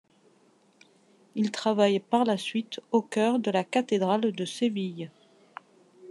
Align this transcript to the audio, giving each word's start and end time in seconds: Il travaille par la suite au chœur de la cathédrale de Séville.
Il 1.35 1.51
travaille 1.51 1.99
par 1.99 2.25
la 2.25 2.35
suite 2.35 2.81
au 2.91 3.03
chœur 3.03 3.37
de 3.37 3.51
la 3.51 3.63
cathédrale 3.63 4.31
de 4.31 4.45
Séville. 4.45 5.11